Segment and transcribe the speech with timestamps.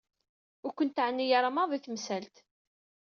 [0.65, 2.35] Ur ken-teɛni ara maḍi temsalt.